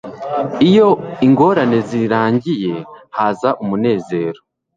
Iyo 0.67 0.89
ingorane 1.25 1.77
zirangiye 1.89 2.73
haza 3.15 3.49
umunezero. 3.63 4.39